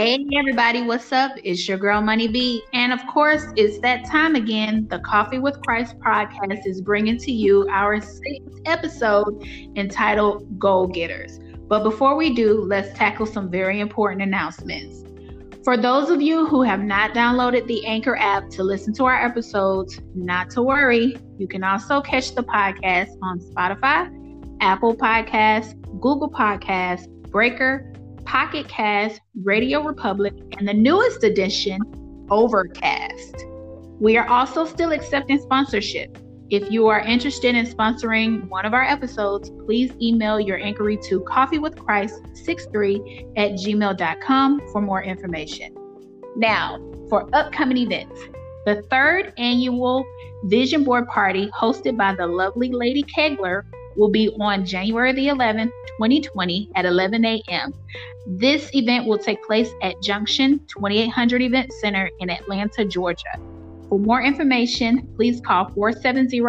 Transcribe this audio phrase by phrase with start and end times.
[0.00, 1.32] Hey everybody, what's up?
[1.44, 2.64] It's your girl Money B.
[2.72, 4.88] And of course, it's that time again.
[4.88, 11.38] The Coffee with Christ podcast is bringing to you our sixth episode entitled Goal Getters.
[11.68, 15.04] But before we do, let's tackle some very important announcements.
[15.64, 19.22] For those of you who have not downloaded the Anchor app to listen to our
[19.22, 21.18] episodes, not to worry.
[21.36, 24.10] You can also catch the podcast on Spotify,
[24.62, 27.89] Apple Podcasts, Google Podcasts, Breaker,
[28.30, 31.80] Pocket Cast, Radio Republic, and the newest edition,
[32.30, 33.44] Overcast.
[33.98, 36.16] We are also still accepting sponsorship.
[36.48, 41.18] If you are interested in sponsoring one of our episodes, please email your inquiry to
[41.22, 45.74] coffeewithchrist63 at gmail.com for more information.
[46.36, 46.78] Now,
[47.08, 48.16] for upcoming events,
[48.64, 50.04] the third annual
[50.44, 53.64] Vision Board Party hosted by the lovely Lady Kagler
[53.96, 57.72] will be on January the 11th, 2020 at 11 a.m.
[58.26, 63.38] This event will take place at Junction 2800 Event Center in Atlanta, Georgia.
[63.88, 66.40] For more information, please call 470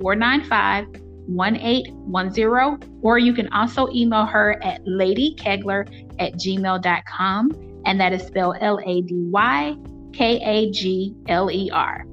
[0.00, 0.86] 495
[1.28, 5.86] 1810, or you can also email her at ladykagler
[6.18, 9.76] at gmail.com, and that is spelled L A D Y
[10.12, 12.04] K A G L E R.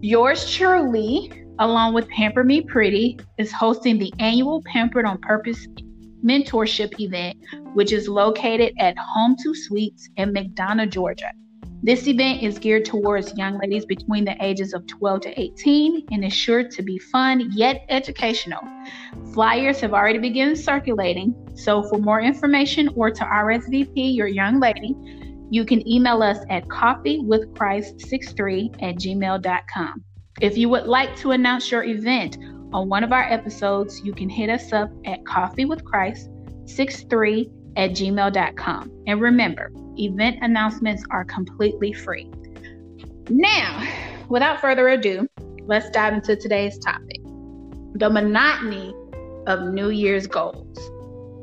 [0.00, 5.66] Yours truly, along with Pamper Me Pretty, is hosting the annual Pampered on Purpose
[6.24, 7.36] mentorship event,
[7.74, 11.30] which is located at Home Two Suites in McDonough, Georgia.
[11.82, 16.24] This event is geared towards young ladies between the ages of 12 to 18 and
[16.24, 18.62] is sure to be fun yet educational.
[19.34, 24.96] Flyers have already begun circulating, so for more information or to RSVP your young lady,
[25.50, 30.04] you can email us at coffeewithchrist63 at gmail.com.
[30.40, 32.36] If you would like to announce your event
[32.72, 38.90] on one of our episodes, you can hit us up at coffeewithchrist63 at gmail.com.
[39.06, 42.30] And remember, event announcements are completely free.
[43.30, 43.86] Now,
[44.28, 45.28] without further ado,
[45.66, 47.20] let's dive into today's topic
[47.96, 48.92] the monotony
[49.46, 50.76] of New Year's goals.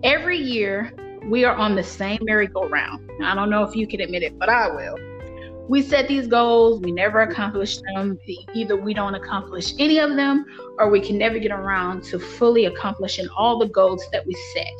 [0.03, 0.91] Every year,
[1.25, 3.09] we are on the same merry-go-round.
[3.23, 4.97] I don't know if you can admit it, but I will.
[5.67, 8.19] We set these goals, we never accomplish them.
[8.53, 10.45] Either we don't accomplish any of them,
[10.77, 14.73] or we can never get around to fully accomplishing all the goals that we set.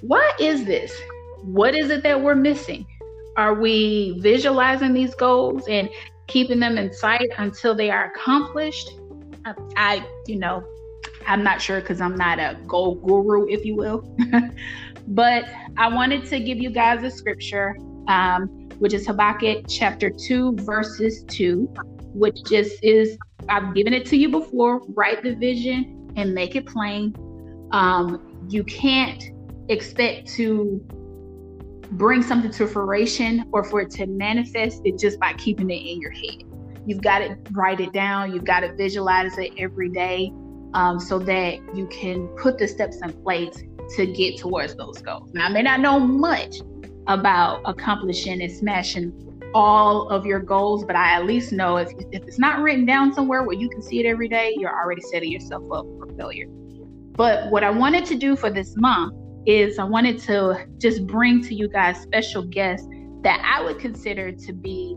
[0.00, 0.98] Why is this?
[1.42, 2.86] What is it that we're missing?
[3.36, 5.90] Are we visualizing these goals and
[6.28, 8.92] keeping them in sight until they are accomplished?
[9.44, 10.64] I, I you know,
[11.26, 14.16] I'm not sure because I'm not a goal guru, if you will.
[15.08, 15.44] But
[15.76, 17.76] I wanted to give you guys a scripture,
[18.08, 21.72] um, which is Habakkuk chapter 2, verses 2,
[22.14, 23.16] which just is,
[23.48, 24.80] I've given it to you before.
[24.88, 27.14] Write the vision and make it plain.
[27.72, 29.22] Um, you can't
[29.68, 30.80] expect to
[31.92, 36.00] bring something to fruition or for it to manifest it just by keeping it in
[36.00, 36.42] your head.
[36.84, 40.32] You've got to write it down, you've got to visualize it every day
[40.74, 43.62] um, so that you can put the steps in place
[43.96, 45.30] to get towards those goals.
[45.32, 46.56] Now, I may not know much
[47.06, 49.12] about accomplishing and smashing
[49.54, 53.14] all of your goals, but I at least know if, if it's not written down
[53.14, 56.46] somewhere where you can see it every day, you're already setting yourself up for failure.
[57.12, 59.14] But what I wanted to do for this month
[59.46, 62.86] is I wanted to just bring to you guys special guests
[63.22, 64.96] that I would consider to be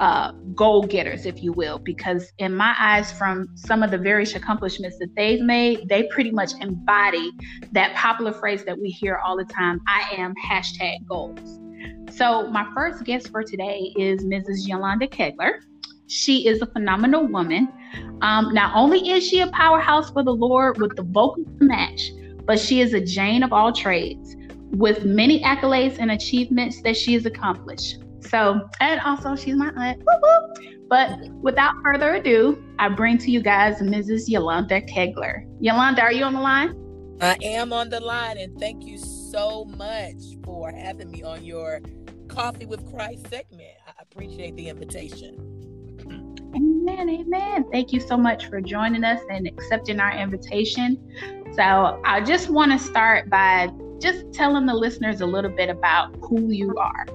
[0.00, 4.34] uh, goal getters, if you will, because in my eyes, from some of the various
[4.34, 7.30] accomplishments that they've made, they pretty much embody
[7.72, 11.60] that popular phrase that we hear all the time I am hashtag goals.
[12.16, 14.66] So, my first guest for today is Mrs.
[14.66, 15.60] Yolanda Kagler.
[16.06, 17.68] She is a phenomenal woman.
[18.22, 22.10] Um, not only is she a powerhouse for the Lord with the vocal match,
[22.46, 24.34] but she is a Jane of all trades
[24.70, 27.99] with many accolades and achievements that she has accomplished.
[28.20, 30.02] So, and also she's my aunt.
[30.88, 34.28] But without further ado, I bring to you guys Mrs.
[34.28, 35.44] Yolanda Kagler.
[35.60, 36.74] Yolanda, are you on the line?
[37.20, 41.80] I am on the line, and thank you so much for having me on your
[42.28, 43.76] Coffee with Christ segment.
[43.86, 45.36] I appreciate the invitation.
[46.54, 47.64] Amen, amen.
[47.70, 50.96] Thank you so much for joining us and accepting our invitation.
[51.54, 53.68] So I just want to start by
[54.00, 57.06] just telling the listeners a little bit about who you are.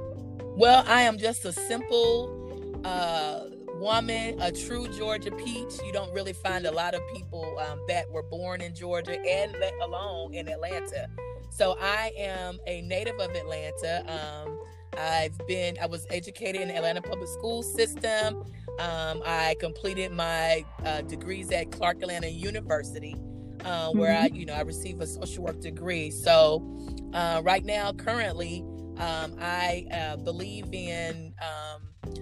[0.57, 3.41] Well, I am just a simple uh,
[3.73, 5.73] woman, a true Georgia peach.
[5.85, 9.53] You don't really find a lot of people um, that were born in Georgia and
[9.59, 11.09] let alone in Atlanta.
[11.49, 14.05] So I am a native of Atlanta.
[14.07, 14.57] Um,
[14.97, 18.45] I've been, I was educated in the Atlanta public school system.
[18.79, 23.17] Um, I completed my uh, degrees at Clark Atlanta University,
[23.65, 24.33] uh, where mm-hmm.
[24.33, 26.11] I, you know, I received a social work degree.
[26.11, 26.65] So
[27.13, 28.63] uh, right now, currently,
[28.97, 32.15] um, I uh, believe in um,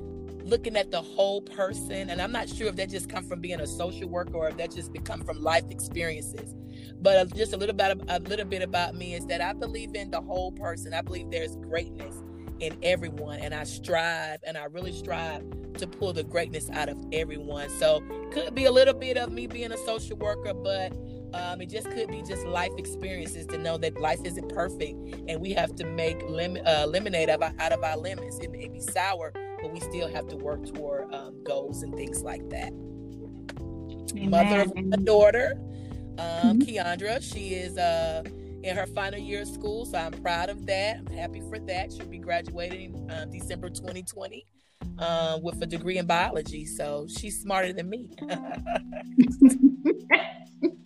[0.44, 3.60] looking at the whole person, and I'm not sure if that just come from being
[3.60, 6.54] a social worker or if that just become from life experiences.
[7.02, 9.96] But uh, just a little bit, a little bit about me is that I believe
[9.96, 10.94] in the whole person.
[10.94, 12.16] I believe there's greatness
[12.60, 15.44] in everyone, and I strive, and I really strive
[15.76, 17.70] to pull the greatness out of everyone.
[17.70, 20.94] So could be a little bit of me being a social worker, but
[21.34, 24.98] um, it just could be just life experiences to know that life isn't perfect,
[25.28, 28.40] and we have to make lim- uh, lemonade out of, our, out of our lemons.
[28.40, 32.22] It may be sour, but we still have to work toward um, goals and things
[32.22, 32.72] like that.
[34.16, 34.30] Amen.
[34.30, 35.54] Mother of a daughter,
[36.20, 36.62] um, mm-hmm.
[36.62, 37.22] Keandra.
[37.22, 38.24] She is uh,
[38.62, 40.98] in her final year of school, so I'm proud of that.
[40.98, 41.92] I'm happy for that.
[41.92, 44.46] She'll be graduating uh, December 2020
[45.00, 48.10] uh, with a degree in biology, so she's smarter than me.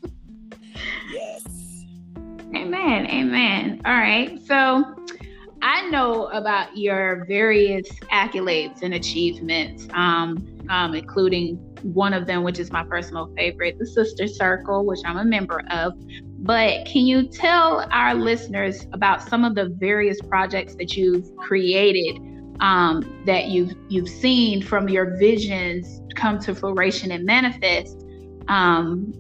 [2.56, 3.08] Amen.
[3.08, 3.82] Amen.
[3.86, 4.40] All right.
[4.46, 4.96] So
[5.62, 12.60] I know about your various accolades and achievements, um, um, including one of them, which
[12.60, 15.94] is my personal favorite, the Sister Circle, which I'm a member of.
[16.40, 22.20] But can you tell our listeners about some of the various projects that you've created
[22.60, 28.04] um, that you've you've seen from your visions come to fruition and manifest
[28.48, 29.14] um,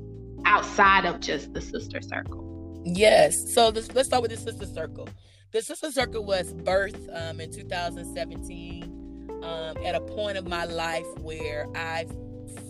[0.45, 2.46] outside of just the Sister Circle?
[2.87, 3.53] Yes.
[3.53, 5.09] So this, let's start with the Sister Circle.
[5.53, 11.07] The Sister Circle was birthed um, in 2017 um, at a point of my life
[11.21, 12.07] where I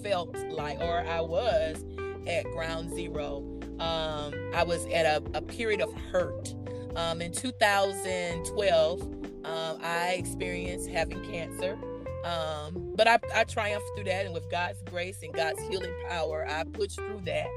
[0.04, 1.86] felt like, or I was
[2.28, 3.40] at ground zero.
[3.80, 6.56] Um, I was at a, a period of hurt.
[6.96, 9.02] Um, in 2012,
[9.46, 11.80] um, I experienced having cancer.
[12.26, 16.48] Um, but I, I triumphed through that, and with God's grace and God's healing power,
[16.50, 17.48] I pushed through that.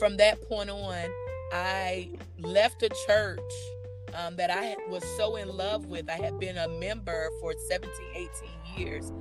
[0.00, 1.10] From that point on,
[1.52, 3.40] I left a church
[4.14, 6.08] um, that I was so in love with.
[6.08, 8.28] I had been a member for 17, 18
[8.76, 9.12] years.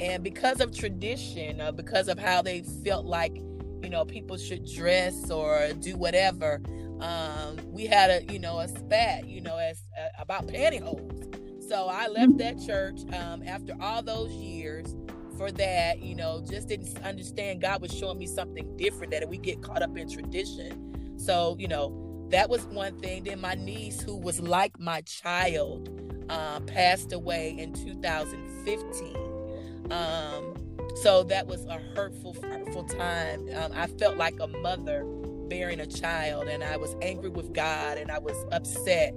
[0.00, 4.66] And because of tradition, uh, because of how they felt like, you know, people should
[4.66, 6.60] dress or do whatever,
[7.00, 11.68] um, we had a, you know, a spat, you know, as uh, about pantyhose.
[11.68, 14.94] So I left that church um, after all those years
[15.36, 19.38] for that, you know, just didn't understand God was showing me something different that we
[19.38, 20.95] get caught up in tradition.
[21.26, 23.24] So, you know, that was one thing.
[23.24, 25.90] Then my niece, who was like my child,
[26.28, 29.16] uh, passed away in 2015.
[29.90, 30.54] Um,
[31.02, 33.48] so that was a hurtful, hurtful time.
[33.56, 35.04] Um, I felt like a mother
[35.48, 39.12] bearing a child, and I was angry with God, and I was upset.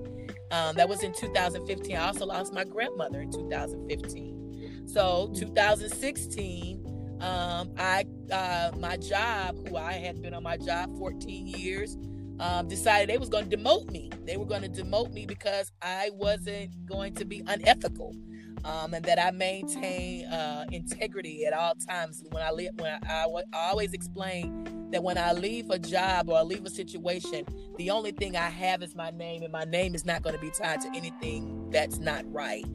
[0.49, 1.95] Um, that was in 2015.
[1.95, 4.87] I also lost my grandmother in 2015.
[4.87, 6.88] So 2016,
[7.21, 11.97] um, I uh, my job, who I had been on my job 14 years,
[12.39, 14.09] um, decided they was going to demote me.
[14.25, 18.15] They were going to demote me because I wasn't going to be unethical,
[18.63, 22.23] um, and that I maintain uh, integrity at all times.
[22.29, 26.29] When I live, when I, I, I always explain that when I leave a job
[26.29, 27.45] or I leave a situation,
[27.77, 30.41] the only thing I have is my name, and my name is not going to
[30.41, 32.65] be tied to anything that's not right.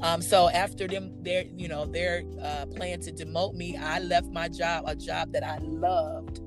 [0.00, 4.28] Um, so after them, their you know their uh, plan to demote me, I left
[4.30, 6.40] my job, a job that I loved.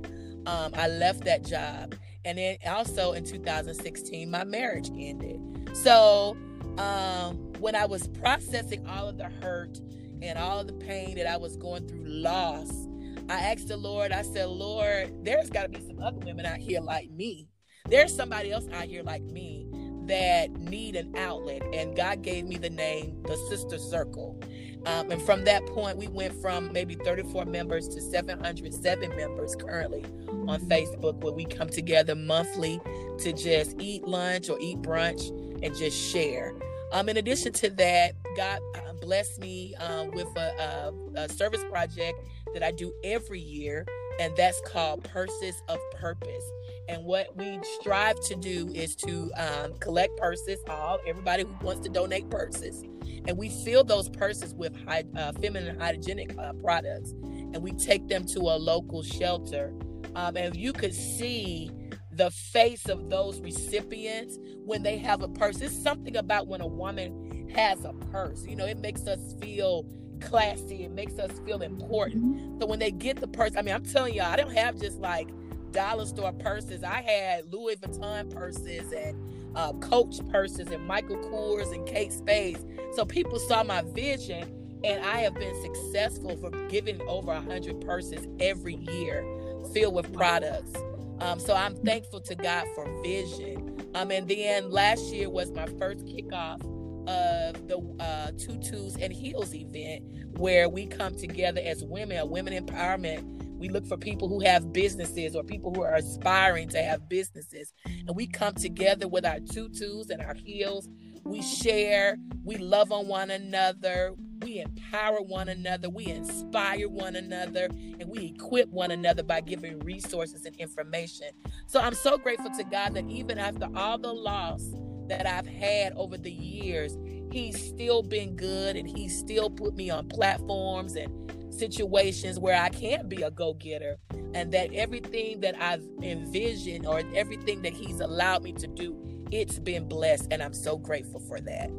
[0.47, 1.95] Um, I left that job
[2.27, 5.39] and then also in 2016 my marriage ended
[5.73, 6.35] so
[6.77, 9.79] um, when i was processing all of the hurt
[10.21, 12.86] and all of the pain that i was going through loss
[13.29, 16.57] i asked the lord i said lord there's got to be some other women out
[16.57, 17.47] here like me.
[17.89, 19.67] There's somebody else out here like me
[20.05, 21.61] that need an outlet.
[21.73, 24.39] And god gave me the name the sister circle.
[24.85, 30.05] Um, and from that point, we went from maybe 34 members to 707 members currently
[30.47, 32.79] on Facebook, where we come together monthly
[33.19, 35.27] to just eat lunch or eat brunch
[35.61, 36.53] and just share.
[36.93, 41.63] Um, in addition to that, God uh, blessed me uh, with a, a, a service
[41.69, 42.17] project
[42.53, 43.85] that I do every year,
[44.19, 46.43] and that's called Purses of Purpose.
[46.89, 51.81] And what we strive to do is to um, collect purses, all everybody who wants
[51.85, 52.83] to donate purses,
[53.27, 58.07] and we fill those purses with high, uh, feminine hygienic uh, products, and we take
[58.07, 59.73] them to a local shelter.
[60.15, 61.69] Um, and you could see
[62.11, 65.61] the face of those recipients when they have a purse.
[65.61, 68.45] It's something about when a woman has a purse.
[68.45, 69.85] You know, it makes us feel
[70.21, 70.83] classy.
[70.83, 72.23] It makes us feel important.
[72.23, 72.59] Mm-hmm.
[72.59, 74.99] So when they get the purse, I mean, I'm telling y'all, I don't have just
[74.99, 75.29] like
[75.71, 76.83] dollar store purses.
[76.83, 79.17] I had Louis Vuitton purses and
[79.55, 82.63] uh, Coach purses and Michael Kors and Kate Spades.
[82.95, 87.81] So people saw my vision, and I have been successful for giving over a hundred
[87.81, 89.25] purses every year,
[89.73, 90.73] filled with products.
[91.19, 93.85] Um, so I'm thankful to God for vision.
[93.95, 96.61] Um, and then last year was my first kickoff
[97.07, 100.03] of the uh, tutus and heels event,
[100.37, 104.71] where we come together as women, a women empowerment we look for people who have
[104.71, 107.73] businesses or people who are aspiring to have businesses.
[107.85, 110.87] And we come together with our tutus and our heels.
[111.23, 117.65] We share, we love on one another, we empower one another, we inspire one another,
[117.65, 121.27] and we equip one another by giving resources and information.
[121.65, 124.63] So I'm so grateful to God that even after all the loss
[125.07, 126.97] that I've had over the years,
[127.31, 132.69] He's still been good and He's still put me on platforms and situations where I
[132.69, 133.97] can't be a go getter,
[134.33, 138.95] and that everything that I've envisioned or everything that He's allowed me to do,
[139.31, 141.71] it's been blessed, and I'm so grateful for that.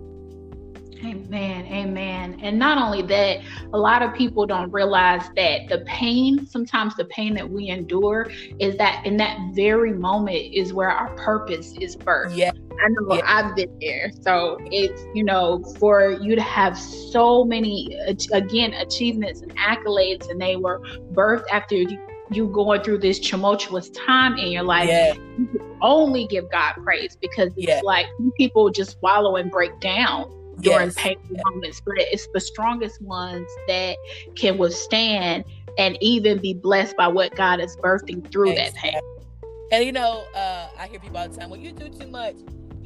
[1.05, 1.65] Amen.
[1.67, 2.41] Amen.
[2.43, 3.41] And not only that,
[3.73, 8.29] a lot of people don't realize that the pain, sometimes the pain that we endure,
[8.59, 12.37] is that in that very moment is where our purpose is birthed.
[12.37, 12.51] Yeah.
[12.81, 13.23] I know yeah.
[13.25, 14.11] I've been there.
[14.21, 17.97] So it's, you know, for you to have so many,
[18.33, 20.81] again, achievements and accolades, and they were
[21.13, 21.99] birthed after you,
[22.31, 25.15] you going through this tumultuous time in your life, yeah.
[25.15, 27.81] you only give God praise because it's yeah.
[27.83, 28.07] like
[28.37, 30.31] people just wallow and break down
[30.61, 30.95] during yes.
[30.95, 33.97] painful moments, but it's the strongest ones that
[34.35, 35.45] can withstand
[35.79, 38.91] and even be blessed by what God is birthing through exactly.
[38.91, 39.03] that pain.
[39.71, 42.37] And you know, uh, I hear people all the time, well, you do too much,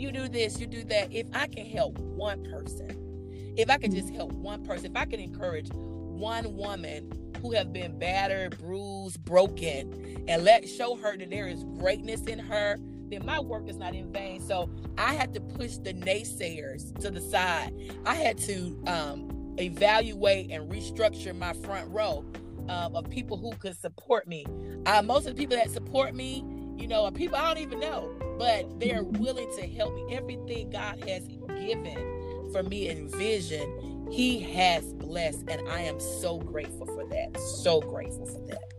[0.02, 1.12] you do this, you do that.
[1.12, 5.04] If I can help one person, if I can just help one person, if I
[5.04, 11.30] can encourage one woman who have been battered, bruised, broken, and let show her that
[11.30, 12.78] there is greatness in her,
[13.08, 14.40] then my work is not in vain.
[14.40, 14.68] So
[14.98, 17.72] I had to push the naysayers to the side.
[18.04, 22.24] I had to um, evaluate and restructure my front row
[22.68, 24.46] um, of people who could support me.
[24.86, 26.44] Uh, most of the people that support me,
[26.76, 30.14] you know, are people I don't even know, but they're willing to help me.
[30.14, 36.38] Everything God has given for me in vision, He has blessed, and I am so
[36.38, 37.38] grateful for that.
[37.40, 38.72] So grateful for that.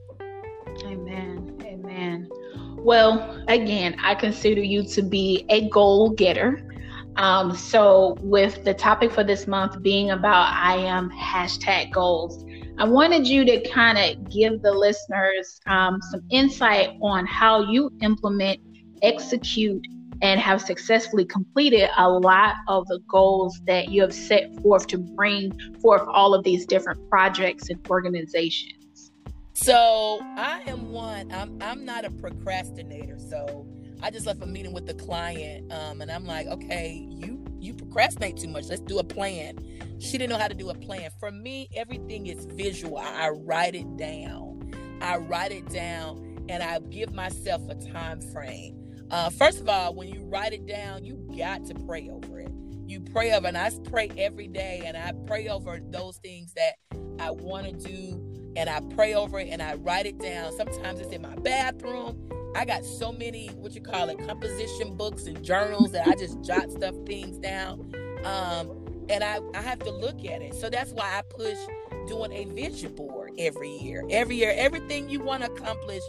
[0.85, 1.57] Amen.
[1.63, 2.29] Amen.
[2.77, 6.69] Well, again, I consider you to be a goal getter.
[7.15, 12.43] Um, so, with the topic for this month being about I am hashtag goals,
[12.77, 17.91] I wanted you to kind of give the listeners um, some insight on how you
[18.01, 18.59] implement,
[19.03, 19.85] execute,
[20.23, 24.97] and have successfully completed a lot of the goals that you have set forth to
[24.97, 29.11] bring forth all of these different projects and organizations.
[29.53, 31.31] So I am one.
[31.31, 33.19] I'm I'm not a procrastinator.
[33.19, 33.67] So
[34.01, 37.42] I just left a meeting with the client, um, and I'm like, okay, you
[37.93, 38.65] procrastinate too much.
[38.69, 39.57] Let's do a plan.
[39.99, 41.11] She didn't know how to do a plan.
[41.19, 42.97] For me, everything is visual.
[42.97, 44.71] I write it down.
[44.99, 48.79] I write it down, and I give myself a time frame.
[49.11, 52.51] Uh, first of all, when you write it down, you got to pray over it.
[52.87, 56.73] You pray over, and I pray every day, and I pray over those things that
[57.19, 60.55] I want to do and I pray over it and I write it down.
[60.55, 62.29] Sometimes it's in my bathroom.
[62.55, 66.41] I got so many, what you call it, composition books and journals that I just
[66.43, 67.93] jot stuff things down.
[68.23, 70.53] Um, and I, I have to look at it.
[70.55, 71.57] So that's why I push
[72.07, 74.03] doing a vision board every year.
[74.09, 76.01] Every year, everything you want to accomplish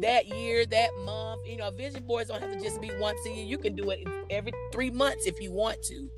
[0.00, 1.46] that year, that month.
[1.46, 3.44] You know, vision boards don't have to just be once a year.
[3.44, 6.08] You can do it every three months if you want to.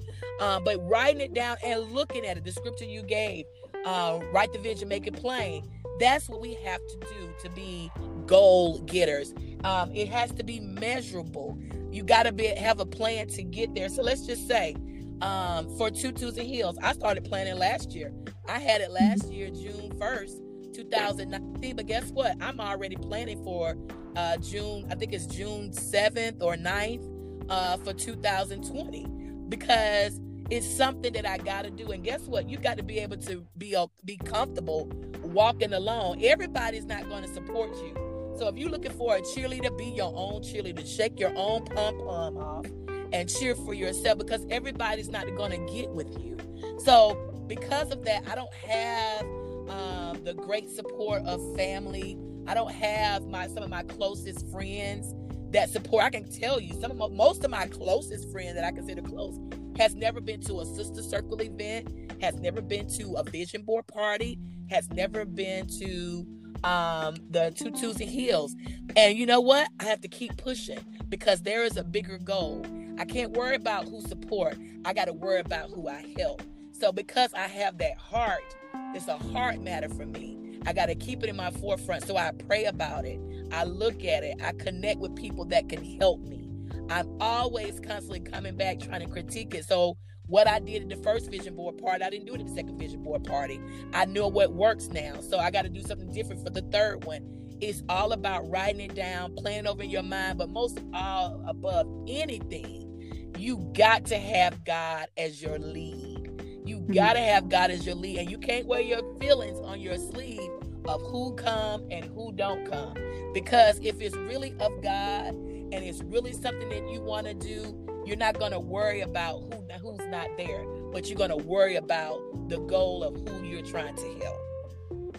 [0.41, 3.45] Uh, but writing it down and looking at it, the scripture you gave,
[3.85, 5.69] uh, write the vision, make it plain.
[6.01, 7.91] That's what we have to do to be
[8.27, 9.35] goal getters.
[9.65, 11.59] Um, it has to be measurable.
[11.91, 13.89] You got to be have a plan to get there.
[13.89, 14.75] So let's just say
[15.21, 18.13] um, for tutus and heels, I started planning last year.
[18.49, 20.41] I had it last year, June first,
[20.75, 21.77] 2019.
[21.77, 22.37] But guess what?
[22.41, 23.77] I'm already planning for
[24.17, 24.87] uh, June.
[24.91, 29.07] I think it's June 7th or 9th uh, for 2020
[29.49, 30.19] because
[30.53, 31.93] it's something that I got to do.
[31.93, 32.47] And guess what?
[32.47, 34.87] You got to be able to be be comfortable
[35.23, 36.21] walking alone.
[36.23, 37.95] Everybody's not going to support you.
[38.39, 40.87] So if you're looking for a cheerleader, be your own cheerleader.
[40.87, 42.67] Shake your own pom pom off
[43.15, 46.37] and cheer for yourself because everybody's not going to get with you.
[46.85, 49.23] So because of that, I don't have
[49.71, 52.19] um, the great support of family.
[52.47, 55.15] I don't have my some of my closest friends
[55.53, 56.05] that support.
[56.05, 59.01] I can tell you, some of my, most of my closest friends that I consider
[59.01, 59.39] close
[59.79, 61.89] has never been to a sister circle event,
[62.21, 64.39] has never been to a vision board party,
[64.71, 66.27] has never been to
[66.65, 68.55] um, the tutus and Heels.
[68.97, 69.69] And you know what?
[69.81, 72.65] I have to keep pushing because there is a bigger goal.
[72.99, 74.57] I can't worry about who support.
[74.85, 76.43] I got to worry about who I help.
[76.73, 78.57] So because I have that heart,
[78.95, 80.39] it's a heart matter for me.
[80.67, 82.05] I got to keep it in my forefront.
[82.05, 83.21] So I pray about it.
[83.51, 84.41] I look at it.
[84.43, 86.42] I connect with people that can help me.
[86.91, 89.65] I'm always constantly coming back trying to critique it.
[89.65, 92.47] So what I did in the first vision board party, I didn't do it in
[92.47, 93.61] the second vision board party.
[93.93, 95.21] I know what works now.
[95.21, 97.29] So I got to do something different for the third one.
[97.61, 101.45] It's all about writing it down, playing over in your mind, but most of all
[101.47, 106.63] above anything, you got to have God as your lead.
[106.65, 106.93] You hmm.
[106.93, 109.97] got to have God as your lead and you can't wear your feelings on your
[109.97, 110.51] sleeve
[110.87, 112.95] of who come and who don't come.
[113.33, 115.35] Because if it's really of God
[115.73, 117.75] and it's really something that you want to do,
[118.05, 121.77] you're not going to worry about who who's not there, but you're going to worry
[121.77, 125.17] about the goal of who you're trying to help.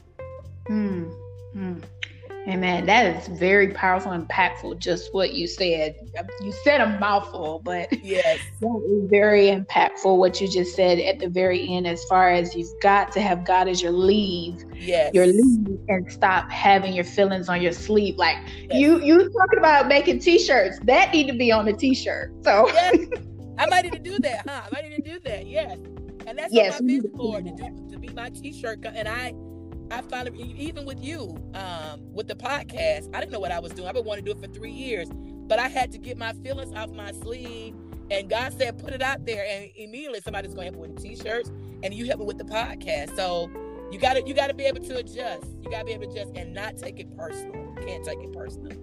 [0.67, 1.03] Hmm.
[1.53, 1.79] hmm.
[2.47, 2.85] Amen.
[2.85, 4.77] That is very powerful and impactful.
[4.79, 5.95] Just what you said.
[6.41, 10.17] You said a mouthful, but yes, that is very impactful.
[10.17, 13.45] What you just said at the very end, as far as you've got to have
[13.45, 18.17] God as your lead, yes, your lead, and stop having your feelings on your sleeve.
[18.17, 18.73] Like yes.
[18.73, 22.33] you, you talking about making T-shirts that need to be on the T-shirt.
[22.43, 23.07] So yes.
[23.57, 24.63] I might need to do that, huh?
[24.65, 25.47] I might need to do that.
[25.47, 25.77] Yes,
[26.27, 29.33] and that's yes, my vision board to, do, to be my T-shirt, and I
[29.93, 33.71] I finally, even with you, um, with the podcast, I didn't know what I was
[33.73, 33.87] doing.
[33.87, 36.33] I've been wanting to do it for three years, but I had to get my
[36.33, 37.75] feelings off my sleeve.
[38.09, 39.45] And God said, put it out there.
[39.47, 41.51] And immediately somebody's going to help me with the t-shirts
[41.83, 43.15] and you help me with the podcast.
[43.15, 43.49] So
[43.91, 45.45] you gotta you gotta be able to adjust.
[45.61, 47.55] You gotta be able to adjust and not take it personal.
[47.55, 48.75] You can't take it personal.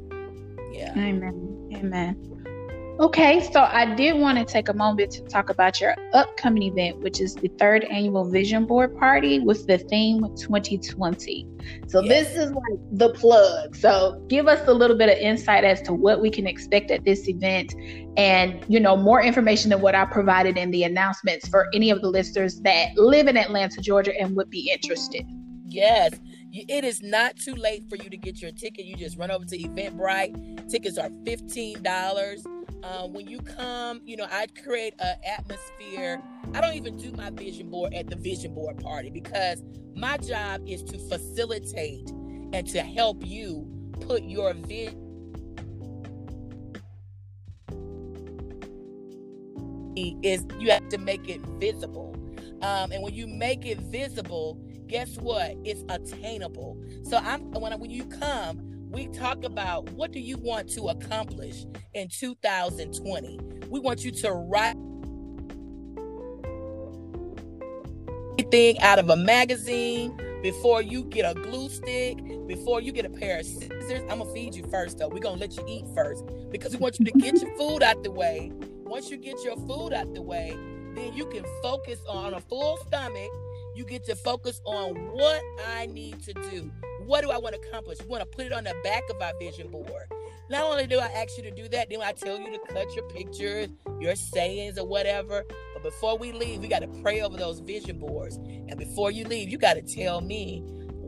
[0.72, 0.92] Yeah.
[0.96, 1.70] Amen.
[1.74, 2.39] Amen.
[3.00, 7.00] Okay, so I did want to take a moment to talk about your upcoming event,
[7.00, 11.46] which is the third annual Vision Board Party with the theme 2020.
[11.88, 12.26] So, yes.
[12.26, 13.74] this is like the plug.
[13.74, 17.06] So, give us a little bit of insight as to what we can expect at
[17.06, 17.74] this event
[18.18, 22.02] and, you know, more information than what I provided in the announcements for any of
[22.02, 25.24] the listeners that live in Atlanta, Georgia, and would be interested.
[25.64, 26.20] Yes.
[26.52, 28.84] It is not too late for you to get your ticket.
[28.84, 30.68] You just run over to Eventbrite.
[30.68, 36.22] Tickets are $15 uh, when you come, you know, I create an atmosphere.
[36.54, 39.62] I don't even do my vision board at the vision board party because
[39.94, 42.08] my job is to facilitate
[42.52, 43.66] and to help you
[44.00, 44.96] put your vision.
[50.22, 52.16] Is you have to make it visible,
[52.62, 55.56] um, and when you make it visible, guess what?
[55.64, 56.82] It's attainable.
[57.02, 61.64] So I'm when when you come, we talk about what do you want to accomplish
[61.94, 63.38] in 2020.
[63.68, 64.76] We want you to write
[68.38, 73.10] anything out of a magazine before you get a glue stick, before you get a
[73.10, 74.02] pair of scissors.
[74.10, 75.08] I'm gonna feed you first though.
[75.08, 78.02] We're gonna let you eat first because we want you to get your food out
[78.02, 78.50] the way.
[78.84, 80.56] Once you get your food out the way,
[80.94, 83.30] then you can focus on a full stomach.
[83.76, 85.40] You get to focus on what
[85.76, 86.72] I need to do
[87.10, 87.98] what do I want to accomplish?
[88.00, 90.04] We want to put it on the back of our vision board.
[90.48, 92.94] Not only do I ask you to do that, then I tell you to cut
[92.94, 93.68] your pictures,
[94.00, 95.42] your sayings, or whatever.
[95.74, 98.36] But before we leave, we got to pray over those vision boards.
[98.36, 100.62] And before you leave, you got to tell me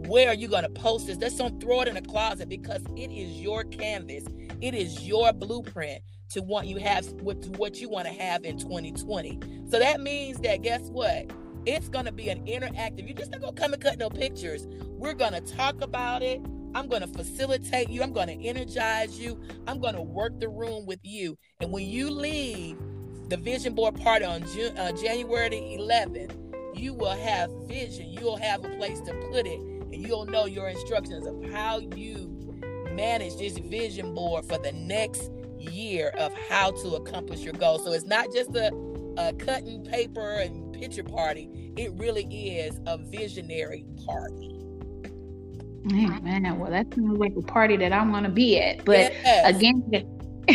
[0.08, 1.18] where are you going to post this?
[1.18, 4.24] Just don't throw it in a closet because it is your canvas.
[4.60, 8.58] It is your blueprint to what you have, what, what you want to have in
[8.58, 9.38] 2020.
[9.70, 11.30] So that means that guess what?
[11.64, 13.06] It's going to be an interactive.
[13.06, 14.66] You're just not going to come and cut no pictures.
[15.02, 16.40] We're going to talk about it.
[16.76, 18.04] I'm going to facilitate you.
[18.04, 19.36] I'm going to energize you.
[19.66, 21.36] I'm going to work the room with you.
[21.58, 22.78] And when you leave
[23.28, 28.10] the vision board party on June, uh, January the 11th, you will have vision.
[28.12, 32.62] You'll have a place to put it, and you'll know your instructions of how you
[32.92, 37.80] manage this vision board for the next year of how to accomplish your goal.
[37.80, 38.70] So it's not just a,
[39.16, 41.72] a cutting paper and picture party.
[41.76, 44.61] It really is a visionary party.
[45.84, 48.84] Man, well, that sounds like a party that I want to be at.
[48.84, 49.56] But yes.
[49.56, 49.82] again,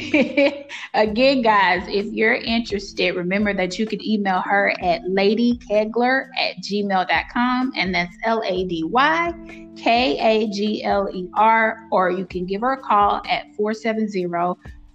[0.94, 7.72] again, guys, if you're interested, remember that you could email her at ladykagler at gmail.com,
[7.76, 9.34] and that's L A D Y
[9.78, 14.28] K A G L E R, or you can give her a call at 470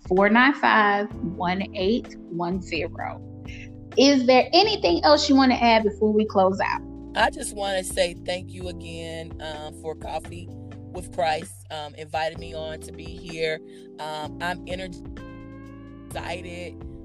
[0.08, 3.92] 495 1810.
[3.98, 6.80] Is there anything else you want to add before we close out?
[7.14, 10.48] I just want to say thank you again um, for coffee
[10.92, 13.60] with Christ um, invited me on to be here.
[13.98, 14.96] Um, I'm excited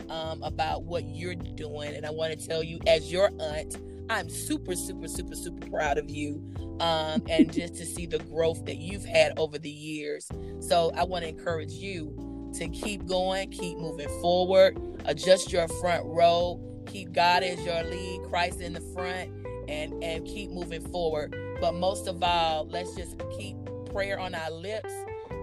[0.10, 3.78] um, about what you're doing, and I want to tell you, as your aunt,
[4.10, 6.44] I'm super, super, super, super proud of you.
[6.80, 10.30] Um, and just to see the growth that you've had over the years.
[10.60, 16.06] So I want to encourage you to keep going, keep moving forward, adjust your front
[16.06, 19.30] row, keep God as your lead, Christ in the front,
[19.68, 21.36] and and keep moving forward.
[21.60, 23.56] But most of all, let's just keep
[23.92, 24.94] prayer on our lips,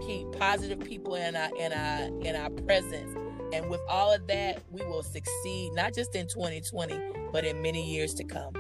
[0.07, 3.17] keep positive people in our in our in our presence.
[3.53, 6.99] And with all of that, we will succeed not just in 2020,
[7.33, 8.53] but in many years to come.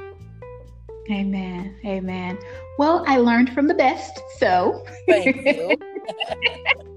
[1.10, 1.76] Amen.
[1.84, 2.38] Amen.
[2.78, 5.76] Well, I learned from the best, so thank you.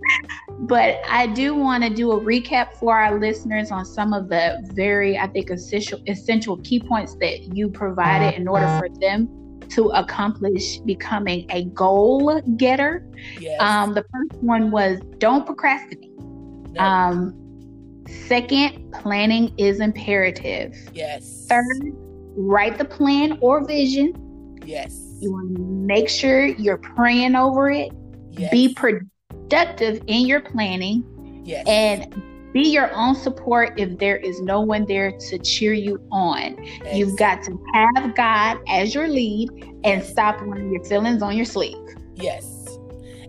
[0.60, 4.60] but I do want to do a recap for our listeners on some of the
[4.74, 9.30] very, I think, essential essential key points that you provided in order for them
[9.70, 13.08] to accomplish becoming a goal getter.
[13.40, 13.62] Yes.
[13.62, 16.18] Um, the first one was don't procrastinate.
[16.20, 16.82] No.
[16.82, 20.76] Um, second, planning is imperative.
[20.94, 21.46] yes.
[21.48, 21.94] Third,
[22.36, 24.58] write the plan or vision.
[24.66, 25.00] Yes.
[25.20, 27.92] You want to make sure you're praying over it.
[28.32, 28.52] Yes.
[28.52, 29.10] Be productive
[29.52, 31.04] in your planning
[31.46, 31.66] yes.
[31.68, 32.22] and
[32.54, 36.58] be your own support if there is no one there to cheer you on.
[36.94, 39.50] You've got to have God as your lead
[39.84, 41.78] and stop wearing your feelings on your sleeve.
[42.16, 42.78] Yes.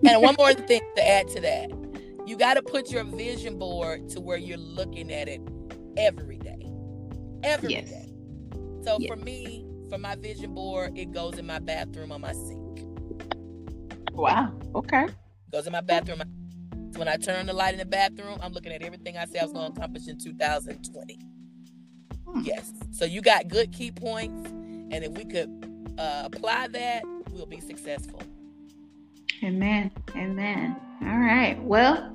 [0.07, 1.71] And one more thing to add to that.
[2.27, 5.41] You got to put your vision board to where you're looking at it
[5.97, 6.71] every day.
[7.43, 7.91] Every Yes.
[7.91, 8.13] day.
[8.85, 9.09] So Yes.
[9.09, 12.85] for me, for my vision board, it goes in my bathroom on my sink.
[14.13, 14.53] Wow.
[14.75, 15.07] Okay.
[15.53, 16.21] Goes in my bathroom.
[16.93, 19.25] So when I turn on the light in the bathroom, I'm looking at everything I
[19.27, 21.19] said I was going to accomplish in 2020.
[22.27, 22.41] Hmm.
[22.45, 22.73] Yes.
[22.91, 25.49] So you got good key points, and if we could
[25.99, 28.23] uh, apply that, we'll be successful.
[29.43, 29.91] Amen.
[30.17, 30.77] Amen.
[31.03, 31.63] All right.
[31.63, 32.13] Well,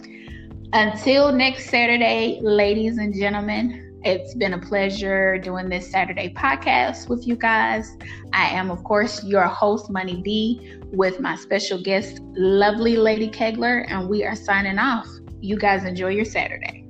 [0.74, 7.26] until next Saturday, ladies and gentlemen, it's been a pleasure doing this Saturday podcast with
[7.26, 7.98] you guys.
[8.34, 13.86] I am, of course, your host, Money B, with my special guest, lovely Lady Kagler,
[13.88, 15.08] and we are signing off.
[15.40, 16.86] You guys enjoy your Saturday.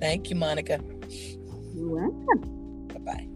[0.00, 0.80] Thank you, Monica.
[1.74, 2.88] You're welcome.
[2.88, 3.26] Bye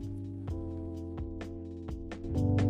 [2.35, 2.64] bye.